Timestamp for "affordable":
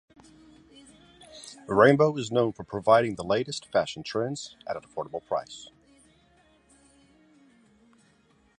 4.81-5.23